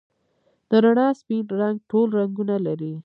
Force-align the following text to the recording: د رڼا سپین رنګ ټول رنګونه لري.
د 0.69 0.71
رڼا 0.83 1.07
سپین 1.19 1.43
رنګ 1.59 1.75
ټول 1.89 2.07
رنګونه 2.19 2.55
لري. 2.65 2.93